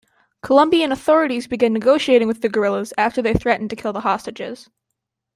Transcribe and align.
Colombian 0.41 0.91
authorities 0.91 1.45
began 1.45 1.73
negotiating 1.73 2.27
with 2.27 2.41
the 2.41 2.49
guerrillas 2.49 2.91
after 2.97 3.21
they 3.21 3.35
threatened 3.35 3.69
to 3.69 3.75
kill 3.75 3.93
the 3.93 3.99
hostages. 4.01 4.67